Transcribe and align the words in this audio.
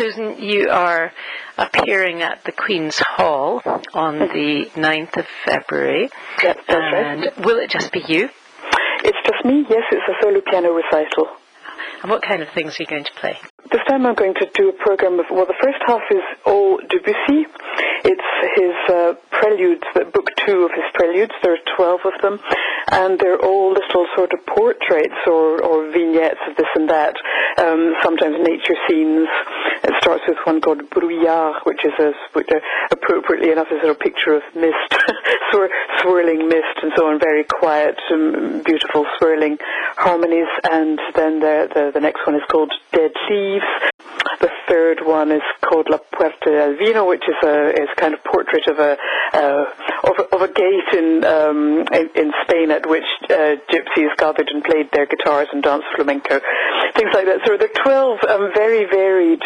Susan, 0.00 0.40
you 0.40 0.70
are 0.70 1.12
appearing 1.58 2.22
at 2.22 2.42
the 2.44 2.52
Queen's 2.52 2.96
Hall 2.96 3.60
on 3.92 4.18
the 4.18 4.64
9th 4.72 5.18
of 5.18 5.26
February. 5.44 6.08
Yep, 6.42 6.56
and 6.68 7.20
right. 7.20 7.38
will 7.44 7.58
it 7.58 7.68
just 7.68 7.92
be 7.92 8.00
you? 8.08 8.30
It's 9.04 9.18
just 9.26 9.44
me, 9.44 9.66
yes, 9.68 9.84
it's 9.92 10.08
a 10.08 10.14
solo 10.22 10.40
piano 10.40 10.72
recital. 10.72 11.28
And 12.00 12.10
what 12.10 12.22
kind 12.22 12.40
of 12.40 12.48
things 12.54 12.80
are 12.80 12.82
you 12.82 12.86
going 12.86 13.04
to 13.04 13.12
play? 13.20 13.36
This 13.70 13.82
time 13.90 14.06
I'm 14.06 14.14
going 14.14 14.32
to 14.40 14.48
do 14.54 14.70
a 14.70 14.72
program 14.72 15.20
of, 15.20 15.26
well, 15.30 15.44
the 15.44 15.60
first 15.62 15.76
half 15.86 16.00
is 16.10 16.24
all 16.46 16.78
Debussy. 16.78 17.44
It's 18.04 18.30
his 18.56 18.74
uh, 18.88 19.14
preludes, 19.30 19.84
book 20.12 20.30
two 20.46 20.64
of 20.64 20.70
his 20.72 20.88
preludes. 20.94 21.32
There 21.42 21.54
are 21.54 21.76
12 21.76 22.00
of 22.04 22.20
them, 22.22 22.40
and 22.90 23.18
they're 23.18 23.38
all 23.38 23.72
little 23.72 24.06
sort 24.16 24.32
of 24.32 24.44
portraits 24.46 25.20
or, 25.26 25.62
or 25.62 25.90
vignettes 25.92 26.40
of 26.48 26.56
this 26.56 26.66
and 26.74 26.88
that, 26.88 27.14
um, 27.58 27.94
sometimes 28.02 28.36
nature 28.40 28.76
scenes. 28.88 29.28
It 29.84 29.94
starts 30.00 30.24
with 30.26 30.38
one 30.44 30.60
called 30.60 30.88
Brouillard, 30.90 31.60
which 31.64 31.84
is 31.84 31.92
a, 31.98 32.12
which, 32.32 32.48
uh, 32.50 32.60
appropriately 32.90 33.52
enough 33.52 33.68
is 33.70 33.80
sort 33.82 33.90
of 33.90 33.96
a 33.96 34.04
picture 34.04 34.34
of 34.34 34.42
mist, 34.54 34.90
swir- 35.52 35.68
swirling 36.00 36.48
mist 36.48 36.80
and 36.82 36.92
so 36.96 37.08
on, 37.08 37.20
very 37.20 37.44
quiet, 37.44 37.96
um, 38.12 38.62
beautiful 38.64 39.06
swirling 39.18 39.58
harmonies. 39.96 40.48
And 40.64 40.98
then 41.14 41.40
the, 41.40 41.68
the, 41.72 41.90
the 41.94 42.00
next 42.00 42.26
one 42.26 42.36
is 42.36 42.42
called 42.50 42.72
Dead 42.92 43.12
Leaves. 43.28 43.90
Third 44.70 44.98
one 45.04 45.32
is 45.32 45.42
called 45.66 45.88
La 45.90 45.98
Puerta 45.98 46.46
del 46.46 46.76
Vino, 46.78 47.02
which 47.08 47.24
is 47.26 47.34
a 47.42 47.70
is 47.70 47.90
kind 47.96 48.14
of 48.14 48.22
portrait 48.22 48.66
of 48.68 48.78
a 48.78 48.96
uh, 49.34 49.64
of, 50.04 50.16
of 50.30 50.40
a 50.42 50.52
gate 50.62 50.90
in, 51.00 51.24
um, 51.24 51.60
in 51.90 52.06
in 52.14 52.28
Spain 52.44 52.70
at 52.70 52.88
which 52.88 53.08
uh, 53.24 53.58
gypsies 53.66 54.14
gathered 54.16 54.48
and 54.54 54.62
played 54.62 54.88
their 54.92 55.06
guitars 55.06 55.48
and 55.52 55.60
danced 55.62 55.88
flamenco, 55.96 56.38
things 56.94 57.10
like 57.12 57.26
that. 57.26 57.40
So 57.44 57.56
there 57.58 57.66
are 57.66 57.82
twelve 57.82 58.18
um, 58.30 58.52
very 58.54 58.86
varied 58.86 59.42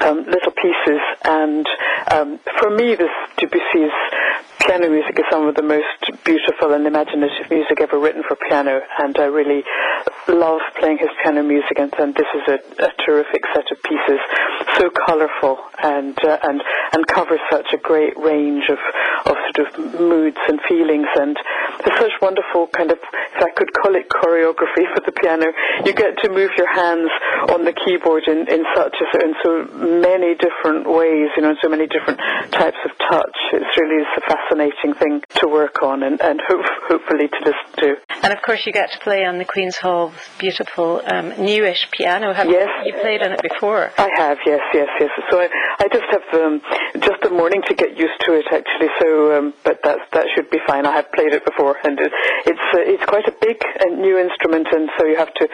um, 0.00 0.26
little 0.26 0.52
pieces, 0.52 1.02
and 1.22 1.64
um, 2.10 2.40
for 2.58 2.70
me, 2.70 2.96
this 2.96 3.14
Debussy's 3.38 3.94
piano 4.66 4.90
music 4.90 5.16
is 5.16 5.24
some 5.30 5.46
of 5.46 5.54
the 5.54 5.62
most 5.62 6.24
beautiful 6.24 6.72
and 6.74 6.86
imaginative 6.86 7.48
music 7.50 7.80
ever 7.80 8.00
written 8.00 8.24
for 8.26 8.36
piano, 8.48 8.80
and 8.98 9.16
I 9.16 9.26
really 9.26 9.62
love 10.26 10.60
playing 10.78 10.98
his 10.98 11.10
piano 11.22 11.42
music. 11.44 11.78
And, 11.78 11.92
and 11.94 12.14
this 12.14 12.26
is 12.34 12.42
a, 12.48 12.58
a 12.82 12.90
terrific 13.06 13.44
set 13.54 13.70
of 13.70 13.78
pieces, 13.82 14.20
so 14.78 14.90
colourful 15.06 15.58
and 15.82 16.16
uh, 16.24 16.38
and 16.42 16.60
and 16.92 17.06
covers 17.06 17.40
such 17.50 17.66
a 17.72 17.78
great 17.78 18.16
range 18.18 18.64
of 18.70 18.78
of 19.26 19.36
sort 19.54 19.68
of 19.68 20.00
moods 20.00 20.38
and 20.48 20.60
feelings, 20.68 21.06
and 21.16 21.36
there's 21.84 21.98
such 22.00 22.12
wonderful 22.22 22.66
kind 22.68 22.90
of, 22.90 22.98
if 22.98 23.42
I 23.42 23.50
could 23.56 23.72
call 23.72 23.94
it 23.94 24.08
choreography 24.08 24.84
for 24.94 25.00
the 25.04 25.12
piano. 25.12 25.46
You 25.84 25.92
get 25.92 26.16
to 26.24 26.30
move 26.30 26.50
your 26.56 26.72
hands 26.72 27.10
on 27.52 27.64
the 27.64 27.72
keyboard 27.72 28.24
in, 28.26 28.48
in 28.48 28.64
such 28.74 28.94
a, 29.00 29.06
in 29.24 29.34
so 29.42 29.64
many 29.76 30.34
different 30.36 30.88
ways, 30.88 31.28
you 31.36 31.42
know, 31.42 31.50
in 31.50 31.56
so 31.62 31.68
many 31.68 31.86
different 31.86 32.18
types 32.52 32.78
of 32.84 32.90
touch. 33.10 33.36
It's 33.52 33.76
really 33.78 34.02
is 34.02 34.08
a 34.16 34.20
fascinating 34.20 34.94
thing 34.94 35.22
to 35.40 35.48
work 35.48 35.82
on 35.82 36.02
and, 36.02 36.20
and 36.20 36.40
hope, 36.46 36.64
hopefully 36.88 37.28
to 37.28 37.38
listen 37.44 37.70
to. 37.78 37.94
And 38.22 38.32
of 38.32 38.42
course, 38.42 38.64
you 38.66 38.72
get 38.72 38.90
to 38.92 38.98
play 39.00 39.24
on 39.24 39.38
the 39.38 39.44
Queen's 39.44 39.76
Hall's 39.76 40.14
beautiful 40.38 41.00
um, 41.06 41.30
newish 41.38 41.86
piano. 41.92 42.32
Have 42.32 42.48
Yes. 42.48 42.68
you 42.84 42.92
played 43.00 43.22
on 43.22 43.32
it 43.32 43.42
before? 43.42 43.90
I 43.98 44.10
have, 44.16 44.38
yes, 44.46 44.60
yes, 44.74 44.88
yes. 45.00 45.10
So 45.30 45.40
I, 45.40 45.48
I 45.80 45.88
just 45.92 46.04
have 46.10 46.40
um, 46.42 46.60
just 47.00 47.20
the 47.22 47.30
morning 47.30 47.62
to 47.66 47.74
get 47.74 47.96
used 47.98 48.18
to 48.26 48.32
it, 48.34 48.46
actually. 48.52 48.88
So, 49.00 49.38
um, 49.38 49.54
but 49.64 49.80
that 49.84 49.98
that 50.12 50.26
should 50.34 50.50
be 50.50 50.58
fine. 50.66 50.86
I 50.86 50.92
have 50.92 51.10
played 51.12 51.32
it 51.32 51.44
before, 51.44 51.65
and 51.82 51.98
it, 51.98 52.12
it's 52.46 52.66
uh, 52.74 52.78
it's 52.78 53.04
quite 53.06 53.26
a 53.26 53.34
big 53.40 53.58
and 53.80 53.98
new 53.98 54.18
instrument, 54.18 54.68
and 54.70 54.88
so 54.98 55.06
you 55.06 55.16
have 55.16 55.32
to. 55.34 55.48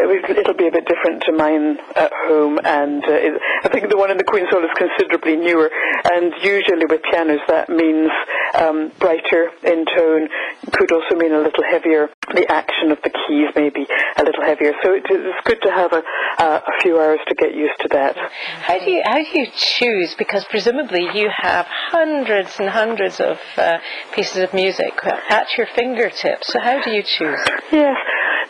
Will- 0.00 0.36
it'll 0.36 0.54
be 0.54 0.66
a 0.66 0.72
bit 0.72 0.86
different 0.86 1.22
to 1.24 1.32
mine 1.32 1.78
at 1.96 2.12
home, 2.12 2.58
and 2.64 3.02
uh, 3.04 3.12
it, 3.12 3.40
I 3.64 3.68
think 3.68 3.88
the 3.90 3.96
one 3.96 4.10
in 4.10 4.18
the 4.18 4.24
Queen's 4.24 4.50
Hall 4.50 4.62
is 4.64 4.70
considerably 4.76 5.36
newer. 5.36 5.70
And 6.12 6.32
usually 6.42 6.86
with 6.86 7.02
pianos, 7.02 7.40
that 7.48 7.68
means 7.68 8.10
um, 8.54 8.90
brighter 8.98 9.50
in 9.62 9.86
tone. 9.86 10.28
Could 10.72 10.92
also 10.92 11.14
mean 11.16 11.32
a 11.32 11.38
little 11.40 11.64
heavier. 11.64 12.10
The 12.32 12.46
action 12.50 12.90
of 12.90 12.98
the 13.02 13.10
keys 13.10 13.50
may 13.54 13.70
be 13.70 13.86
a 14.16 14.22
little 14.24 14.42
heavier. 14.42 14.72
So 14.82 14.92
it, 14.94 15.04
it's 15.08 15.46
good 15.46 15.60
to 15.62 15.70
have 15.70 15.92
a, 15.92 16.02
uh, 16.38 16.60
a 16.66 16.82
few 16.82 16.98
hours 16.98 17.20
to 17.28 17.34
get 17.34 17.54
used 17.54 17.78
to 17.80 17.88
that. 17.92 18.16
How 18.16 18.78
do 18.78 18.90
you 18.90 19.02
how 19.04 19.22
do 19.22 19.38
you 19.38 19.46
choose? 19.54 20.14
Because 20.16 20.44
presumably 20.46 21.06
you 21.14 21.30
have 21.36 21.66
hundreds 21.68 22.58
and 22.58 22.68
hundreds 22.68 23.20
of 23.20 23.38
uh, 23.56 23.78
pieces 24.12 24.38
of 24.38 24.54
music 24.54 24.92
at 25.04 25.46
your 25.56 25.66
fingertips. 25.74 26.52
So 26.52 26.60
how 26.60 26.82
do 26.82 26.90
you 26.90 27.02
choose? 27.02 27.40
Yes, 27.70 27.96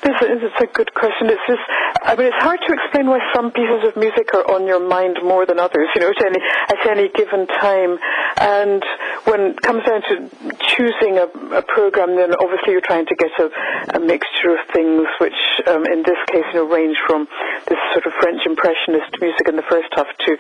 this 0.03 0.15
is 0.23 0.41
it's 0.43 0.61
a 0.63 0.67
good 0.73 0.93
question. 0.95 1.29
It's 1.29 1.41
just, 1.49 1.65
I 2.03 2.15
mean, 2.17 2.27
it's 2.29 2.43
hard 2.43 2.61
to 2.67 2.73
explain 2.73 3.07
why 3.07 3.21
some 3.35 3.51
pieces 3.53 3.85
of 3.89 3.97
music 3.97 4.33
are 4.35 4.45
on 4.53 4.67
your 4.67 4.81
mind 4.81 5.19
more 5.23 5.47
than 5.47 5.59
others, 5.59 5.89
you 5.95 6.01
know, 6.01 6.11
at 6.11 6.25
any, 6.25 6.41
at 6.69 6.87
any 6.87 7.09
given 7.09 7.47
time. 7.47 7.99
And 8.37 8.83
when 9.25 9.41
it 9.41 9.63
comes 9.63 9.85
down 9.85 10.03
to 10.03 10.31
choosing 10.77 11.19
a, 11.19 11.27
a 11.57 11.63
program, 11.63 12.17
then 12.17 12.35
obviously 12.35 12.73
you're 12.73 12.85
trying 12.85 13.07
to 13.07 13.17
get 13.17 13.31
a, 13.41 13.97
a 13.97 14.01
mixture 14.01 14.51
of 14.51 14.59
things, 14.73 15.07
which 15.21 15.41
um, 15.67 15.85
in 15.87 16.03
this 16.05 16.19
case, 16.29 16.45
you 16.53 16.61
know, 16.61 16.69
range 16.69 16.97
from 17.07 17.27
this 17.69 17.79
sort 17.93 18.07
of 18.07 18.13
French 18.21 18.43
impressionist 18.45 19.09
music 19.21 19.49
in 19.49 19.57
the 19.57 19.67
first 19.69 19.89
half 19.97 20.07
to 20.27 20.37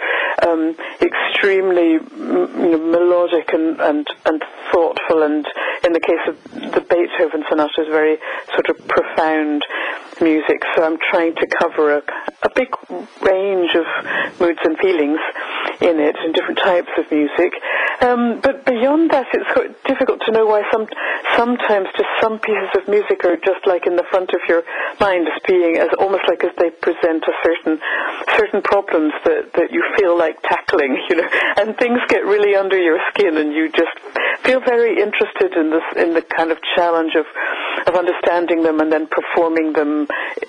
um, 0.47 0.77
extremely 1.01 1.93
you 1.93 2.71
know, 2.77 2.79
melodic 2.79 3.53
and, 3.53 3.81
and, 3.81 4.07
and 4.27 4.43
thoughtful, 4.73 5.23
and 5.23 5.47
in 5.85 5.93
the 5.93 6.01
case 6.01 6.25
of 6.29 6.37
the 6.73 6.81
Beethoven 6.81 7.45
sonatas, 7.49 7.89
very 7.89 8.19
sort 8.53 8.69
of 8.69 8.77
profound 8.89 9.63
music. 10.21 10.63
So 10.77 10.85
I'm 10.85 10.99
trying 11.11 11.35
to 11.37 11.47
cover 11.47 11.97
a, 11.97 12.03
a 12.43 12.51
big 12.55 12.69
range 13.23 13.71
of 13.75 13.87
moods 14.41 14.61
and 14.65 14.77
feelings 14.79 15.21
in 15.81 16.01
it, 16.01 16.17
and 16.19 16.35
different 16.35 16.59
types 16.59 16.91
of 16.99 17.11
music. 17.11 17.53
Um, 18.01 18.41
but 18.41 18.65
beyond 18.65 19.11
that, 19.11 19.27
it's 19.33 19.51
quite 19.53 19.73
difficult 19.85 20.21
to 20.27 20.33
know 20.33 20.47
why 20.47 20.63
some 20.73 20.87
sometimes 21.37 21.89
just 21.97 22.11
some 22.21 22.39
pieces 22.39 22.71
of 22.77 22.89
music 22.89 23.25
are 23.25 23.37
just 23.37 23.67
like 23.67 23.87
in 23.87 23.97
the 23.97 24.05
front 24.11 24.31
of 24.31 24.41
your 24.49 24.63
mind, 25.01 25.27
as 25.29 25.41
being 25.47 25.79
as 25.79 25.89
almost 25.99 26.25
like 26.29 26.43
as 26.45 26.53
they 26.59 26.71
present 26.71 27.25
a 27.25 27.35
certain 27.43 27.79
certain 28.55 28.63
problems 28.63 29.13
that 29.25 29.53
that 29.55 29.73
you 29.73 29.83
feel 29.99 30.17
like 30.19 30.41
tackling, 30.43 30.97
you 31.09 31.17
know, 31.17 31.29
and 31.57 31.77
things 31.79 31.99
get 32.09 32.25
really 32.25 32.55
under 32.55 32.79
your 32.79 32.99
skin, 33.11 33.37
and 33.37 33.53
you 33.53 33.71
just 33.71 34.45
feel 34.45 34.61
very 34.61 35.01
interested 35.01 35.55
in 35.57 35.71
this 35.71 35.83
in 35.97 36.15
the 36.15 36.23
kind 36.23 36.51
of 36.51 36.59
challenge 36.77 37.13
of 37.17 37.27
of 37.87 37.95
understanding 37.95 38.63
them 38.63 38.81
and 38.81 38.93
then 38.93 39.07
performing 39.09 39.73
them 39.73 40.07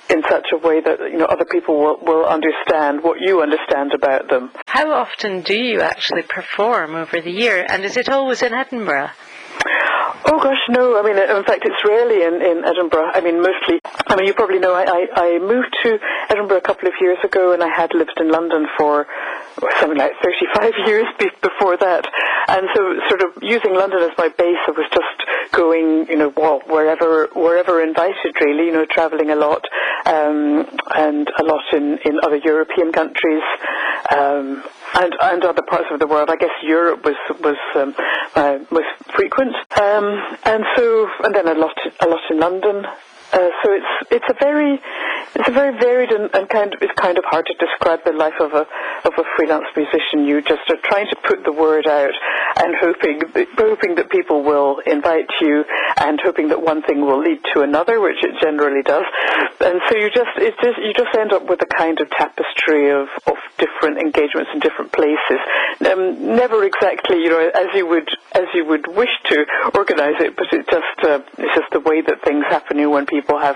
in 0.09 0.23
such 0.29 0.47
a 0.53 0.57
way 0.57 0.81
that 0.81 0.99
you 1.11 1.17
know 1.17 1.25
other 1.25 1.45
people 1.45 1.79
will, 1.79 1.97
will 2.01 2.25
understand 2.25 3.03
what 3.03 3.19
you 3.19 3.41
understand 3.41 3.93
about 3.93 4.29
them. 4.29 4.51
How 4.67 4.91
often 4.91 5.41
do 5.41 5.55
you 5.55 5.81
actually 5.81 6.23
perform 6.23 6.95
over 6.95 7.21
the 7.21 7.31
year? 7.31 7.65
And 7.67 7.83
is 7.83 7.97
it 7.97 8.09
always 8.09 8.41
in 8.41 8.53
Edinburgh? 8.53 9.09
Oh 10.27 10.41
gosh, 10.41 10.57
no. 10.69 10.97
I 10.97 11.03
mean, 11.03 11.17
in 11.17 11.43
fact, 11.43 11.65
it's 11.65 11.81
rarely 11.85 12.23
in, 12.25 12.41
in 12.41 12.65
Edinburgh. 12.65 13.11
I 13.13 13.21
mean, 13.21 13.41
mostly. 13.41 13.79
I 14.07 14.15
mean, 14.15 14.25
you 14.25 14.33
probably 14.33 14.57
know 14.57 14.73
I, 14.73 14.83
I, 14.83 15.07
I 15.15 15.39
moved 15.39 15.75
to 15.83 15.99
Edinburgh 16.29 16.57
a 16.57 16.61
couple 16.61 16.87
of 16.87 16.95
years 16.99 17.19
ago, 17.23 17.53
and 17.53 17.61
I 17.61 17.69
had 17.69 17.93
lived 17.93 18.17
in 18.19 18.31
London 18.31 18.65
for 18.75 19.05
something 19.79 19.97
like 19.97 20.13
35 20.23 20.73
years 20.87 21.05
be- 21.19 21.29
before 21.41 21.77
that. 21.77 22.05
And 22.47 22.67
so, 22.73 22.81
sort 23.07 23.21
of 23.21 23.43
using 23.43 23.75
London 23.75 24.01
as 24.01 24.17
my 24.17 24.29
base, 24.29 24.57
I 24.67 24.71
was 24.71 24.89
just 24.91 25.51
going, 25.51 26.07
you 26.09 26.17
know, 26.17 26.33
well, 26.35 26.61
wherever 26.65 27.27
wherever 27.33 27.83
invited, 27.83 28.33
really. 28.41 28.65
You 28.65 28.73
know, 28.73 28.85
traveling 28.89 29.29
a 29.29 29.35
lot, 29.35 29.63
um, 30.07 30.65
and 30.95 31.29
a 31.39 31.43
lot 31.43 31.61
in 31.71 31.99
in 32.03 32.19
other 32.23 32.37
European 32.37 32.91
countries. 32.91 33.43
Um, 34.09 34.63
and, 34.95 35.13
and 35.21 35.43
other 35.43 35.61
parts 35.61 35.87
of 35.91 35.99
the 35.99 36.07
world. 36.07 36.29
I 36.29 36.35
guess 36.37 36.55
Europe 36.63 37.03
was 37.03 37.15
was 37.39 37.57
um, 37.75 37.93
uh, 38.35 38.59
most 38.71 38.87
frequent, 39.13 39.55
um, 39.79 40.05
and 40.43 40.63
so 40.75 41.07
and 41.23 41.35
then 41.35 41.47
a 41.47 41.53
lot 41.53 41.75
a 42.01 42.07
lot 42.07 42.21
in 42.29 42.39
London. 42.39 42.85
Uh, 43.33 43.49
so 43.63 43.73
it's 43.73 44.11
it's 44.11 44.25
a 44.29 44.35
very 44.39 44.79
it's 45.35 45.49
a 45.49 45.51
very 45.51 45.77
varied 45.77 46.11
and, 46.11 46.29
and 46.33 46.47
kind 46.49 46.73
of 46.73 46.81
it's 46.81 46.93
kind 46.95 47.17
of 47.17 47.25
hard 47.25 47.45
to 47.45 47.53
describe 47.55 47.99
the 48.05 48.13
life 48.13 48.39
of 48.39 48.53
a 48.53 48.65
of 49.03 49.13
a 49.17 49.25
freelance 49.35 49.67
musician. 49.75 50.25
You 50.25 50.41
just 50.41 50.63
are 50.69 50.79
trying 50.83 51.07
to 51.09 51.17
put 51.27 51.43
the 51.43 51.51
word 51.51 51.87
out 51.87 52.13
and 52.57 52.75
hoping 52.79 53.21
hoping 53.57 53.95
that 53.95 54.09
people 54.09 54.43
will 54.43 54.79
invite 54.85 55.29
you 55.41 55.63
and 55.97 56.19
hoping 56.23 56.49
that 56.49 56.61
one 56.61 56.81
thing 56.83 57.01
will 57.01 57.19
lead 57.19 57.39
to 57.53 57.61
another, 57.61 57.99
which 57.99 58.23
it 58.23 58.35
generally 58.41 58.81
does. 58.81 59.05
And 59.59 59.81
so 59.89 59.97
you 59.97 60.09
just 60.09 60.31
it's 60.37 60.57
just 60.61 60.77
you 60.79 60.93
just 60.93 61.15
end 61.17 61.33
up 61.33 61.49
with 61.49 61.61
a 61.61 61.67
kind 61.67 61.99
of 61.99 62.09
tapestry 62.11 62.91
of, 62.91 63.07
of 63.27 63.35
different 63.57 63.99
engagements 63.99 64.51
in 64.53 64.59
different 64.59 64.91
places. 64.91 65.39
Um, 65.85 66.35
never 66.35 66.63
exactly 66.63 67.17
you 67.17 67.29
know 67.29 67.51
as 67.53 67.67
you 67.75 67.87
would 67.87 68.09
as 68.33 68.47
you 68.53 68.65
would 68.65 68.87
wish 68.87 69.13
to 69.31 69.45
organize 69.75 70.19
it, 70.19 70.35
but 70.35 70.47
it 70.51 70.67
just 70.69 70.97
uh, 71.03 71.19
it's 71.37 71.55
just 71.55 71.71
the 71.71 71.79
way 71.79 72.01
that 72.01 72.23
things 72.23 72.43
happen. 72.49 72.75
When 72.75 73.05
people 73.05 73.39
have 73.39 73.55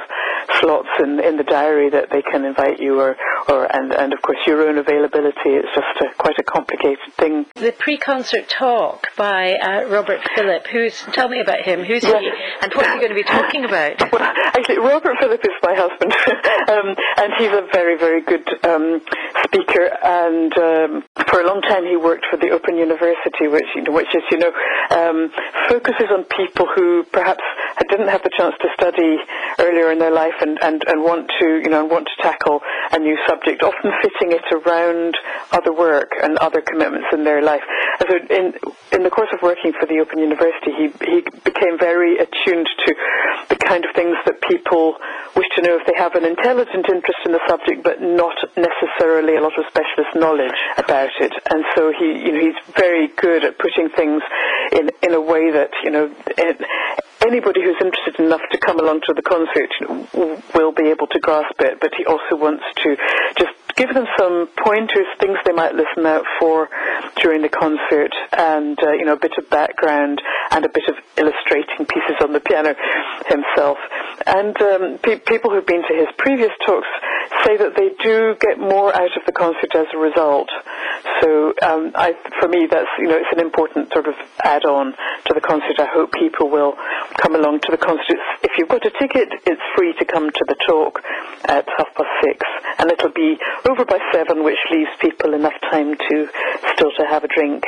slots 0.60 0.90
in 1.00 1.20
in 1.20 1.38
the 1.38 1.44
diary 1.44 1.90
that 1.90 2.10
they 2.12 2.22
can 2.22 2.46
invite 2.46 2.80
you, 2.80 3.00
or 3.00 3.16
or 3.48 3.66
and 3.66 3.94
and 3.94 4.14
of 4.14 4.22
course 4.22 4.38
your 4.48 4.68
own 4.68 4.78
availability. 4.78 5.52
It's 5.60 5.74
just 5.76 6.02
a, 6.02 6.16
quite 6.18 6.38
a 6.40 6.44
complicated 6.44 7.14
thing. 7.18 7.46
The 7.56 7.72
pre-concert 7.72 8.48
talk 8.50 8.70
talk 8.70 9.08
by 9.16 9.54
uh, 9.54 9.88
Robert 9.90 10.20
Philip. 10.36 10.68
Who's 10.68 11.02
tell 11.14 11.28
me 11.30 11.40
about 11.40 11.62
him? 11.62 11.84
Who's 11.84 12.04
Yes. 12.04 12.22
he, 12.22 12.30
and 12.62 12.74
what's 12.74 12.88
he 12.94 13.00
going 13.00 13.10
to 13.10 13.16
be 13.16 13.24
talking 13.24 13.66
about? 13.66 13.98
Well, 14.12 14.24
actually, 14.24 14.80
Robert 14.80 15.16
Philip 15.20 15.40
is 15.44 15.58
my 15.62 15.76
husband, 15.76 16.12
um, 16.74 16.96
and 17.18 17.34
he's 17.38 17.52
a 17.52 17.68
very, 17.72 17.96
very 17.98 18.22
good 18.22 18.48
um, 18.66 19.02
speaker. 19.46 19.86
And 20.04 20.52
um, 20.58 21.04
for 21.30 21.42
a 21.42 21.46
long 21.48 21.62
time, 21.62 21.86
he 21.86 21.96
worked 21.96 22.26
for 22.32 22.38
the 22.38 22.50
Open 22.50 22.76
University, 22.76 23.48
which, 23.48 23.70
you 23.76 23.84
know, 23.84 23.92
which 23.94 24.10
is, 24.16 24.24
you 24.32 24.40
know, 24.40 24.52
um, 24.92 25.30
focuses 25.70 26.10
on 26.12 26.26
people 26.36 26.66
who 26.76 27.04
perhaps 27.12 27.44
didn't 27.88 28.10
have 28.10 28.24
the 28.24 28.32
chance 28.36 28.56
to 28.62 28.68
study 28.76 29.18
earlier 29.60 29.92
in 29.92 30.00
their 30.00 30.12
life 30.12 30.36
and, 30.42 30.58
and, 30.62 30.84
and 30.88 31.04
want 31.04 31.30
to, 31.40 31.60
you 31.64 31.70
know, 31.70 31.86
want 31.86 32.08
to 32.08 32.24
tackle 32.24 32.62
a 32.92 33.00
new 33.00 33.18
subject, 33.28 33.64
often 33.64 33.92
fitting 34.02 34.36
it 34.36 34.46
around 34.52 35.16
other 35.52 35.74
work 35.74 36.14
and 36.22 36.38
other 36.38 36.62
commitments 36.62 37.08
in 37.14 37.24
their 37.24 37.42
life. 37.42 37.64
And 38.00 38.10
so, 38.10 38.16
in 38.36 38.54
in 38.92 39.04
the 39.04 39.10
course 39.10 39.30
of 39.34 39.42
working 39.42 39.74
for 39.80 39.86
the 39.86 40.00
Open 40.00 40.20
University, 40.20 40.72
he 40.76 40.86
he 41.06 41.22
became 41.44 41.78
very 41.78 42.18
attuned 42.18 42.68
to 42.86 42.96
the 43.50 43.56
kind 43.56 43.86
of 43.86 43.96
things 43.96 44.18
that 44.26 44.42
people 44.42 44.98
wish 45.36 45.48
to 45.56 45.62
know 45.62 45.78
if 45.78 45.86
they 45.86 45.98
have 45.98 46.16
an 46.16 46.26
intelligent 46.26 46.86
interest 46.90 47.20
in 47.26 47.32
the 47.32 47.42
subject, 47.48 47.84
but 47.84 48.02
not 48.02 48.36
necessarily 48.58 49.36
a 49.36 49.42
lot 49.42 49.58
of 49.58 49.66
specialist 49.70 50.16
knowledge 50.16 50.60
about 50.78 51.12
it. 51.20 51.34
And 51.52 51.64
so 51.76 51.94
he, 51.98 52.18
you 52.26 52.32
know, 52.32 52.40
he's 52.40 52.76
very 52.76 53.08
good 53.08 53.46
at 53.46 53.58
putting 53.58 53.90
things 53.90 54.22
in 54.72 54.90
in 55.02 55.14
a 55.14 55.22
way 55.22 55.52
that 55.52 55.72
you 55.84 55.92
know. 55.92 56.12
It, 56.38 56.62
Anybody 57.26 57.62
who's 57.62 57.76
interested 57.82 58.20
enough 58.24 58.42
to 58.52 58.58
come 58.58 58.80
along 58.80 59.02
to 59.08 59.14
the 59.14 59.22
concert 59.22 59.70
will 60.56 60.72
be 60.72 60.90
able 60.90 61.08
to 61.08 61.20
grasp 61.20 61.60
it, 61.60 61.80
but 61.82 61.92
he 61.98 62.06
also 62.06 62.36
wants 62.36 62.64
to 62.84 62.96
just 63.38 63.52
give 63.76 63.94
them 63.94 64.06
some 64.18 64.48
pointers, 64.58 65.08
things 65.20 65.38
they 65.46 65.54
might 65.54 65.74
listen 65.76 66.06
out 66.06 66.26
for 66.40 66.70
during 67.22 67.42
the 67.42 67.50
concert, 67.50 68.12
and 68.32 68.78
uh, 68.84 68.92
you 68.92 69.06
know 69.06 69.14
a 69.14 69.20
bit 69.20 69.32
of 69.38 69.50
background 69.50 70.22
and 70.52 70.66
a 70.66 70.70
bit 70.70 70.84
of 70.88 70.96
illustrating 71.18 71.86
pieces 71.86 72.16
on 72.22 72.34
the 72.34 72.40
piano 72.40 72.76
himself. 73.28 73.78
And 74.26 74.56
um, 74.62 75.00
pe- 75.04 75.20
people 75.20 75.52
who've 75.52 75.66
been 75.66 75.84
to 75.88 75.96
his 75.96 76.08
previous 76.18 76.52
talks 76.66 76.88
say 77.46 77.58
that 77.58 77.76
they 77.76 77.92
do 78.04 78.36
get 78.40 78.60
more 78.60 78.96
out 78.96 79.16
of 79.16 79.24
the 79.26 79.32
concert 79.32 79.76
as 79.76 79.88
a 79.94 79.98
result. 79.98 80.50
So 81.22 81.54
um, 81.62 81.92
I, 81.96 82.14
for 82.40 82.48
me, 82.48 82.68
that's 82.70 82.90
you 83.00 83.08
know 83.08 83.18
it's 83.18 83.32
an 83.32 83.40
important 83.40 83.92
sort 83.94 84.08
of 84.08 84.16
add-on 84.44 84.94
to 85.26 85.32
the 85.34 85.42
concert. 85.42 85.80
I 85.80 85.88
hope 85.92 86.12
people 86.12 86.50
will 86.50 86.76
come 87.18 87.36
along 87.36 87.62
to 87.68 87.72
the 87.72 87.78
concert. 87.78 88.18
If 88.44 88.58
you've 88.58 88.70
got 88.70 88.86
a 88.86 88.92
ticket, 88.92 89.30
it's 89.46 89.62
free 89.76 89.94
to 90.00 90.06
come 90.06 90.30
to 90.30 90.44
the 90.48 90.56
talk 90.68 91.02
at 91.46 91.68
half 91.78 91.94
past 91.96 92.14
six, 92.24 92.40
and 92.80 92.92
it'll 92.92 93.16
be 93.16 93.38
over 93.70 93.86
by 93.86 94.00
seven, 94.14 94.44
which 94.44 94.60
leaves 94.72 94.92
people 95.02 95.34
enough 95.34 95.58
time 95.72 95.96
to 95.96 96.28
still 96.76 96.92
to 96.98 97.04
have 97.10 97.24
a 97.24 97.28
drink, 97.28 97.64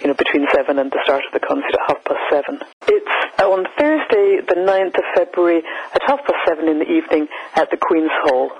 you 0.00 0.08
know, 0.08 0.14
between 0.14 0.46
seven 0.54 0.78
and 0.78 0.90
the 0.90 1.00
start 1.04 1.24
of 1.26 1.32
the 1.32 1.46
concert 1.46 1.74
at 1.74 1.84
half 1.86 2.04
past 2.04 2.24
seven. 2.30 2.60
It's 2.88 3.14
on 3.42 3.66
Thursday, 3.78 4.40
the 4.46 4.58
9th 4.58 4.98
of 4.98 5.04
February, 5.14 5.62
at 5.94 6.02
half 6.06 6.20
past 6.20 6.40
seven 6.46 6.68
in 6.68 6.78
the 6.78 6.90
evening 6.90 7.28
at 7.54 7.70
the 7.70 7.76
Queen's 7.76 8.10
Hall. 8.24 8.50